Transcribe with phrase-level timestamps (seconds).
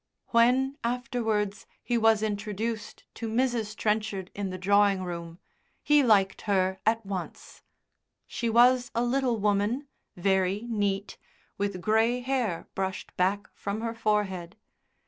[0.29, 3.75] When, afterwards, he was introduced to Mrs.
[3.77, 5.37] Trenchard in the drawing room,
[5.83, 7.61] he liked her at once.
[8.25, 9.85] She was a little woman,
[10.15, 11.19] very neat,
[11.59, 14.55] with grey hair brushed back from her forehead.